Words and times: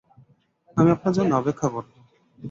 আমি 0.77 0.89
আপনার 0.91 1.13
জন্যে 1.13 1.33
অপেক্ষা 1.35 1.67
করব। 1.69 1.91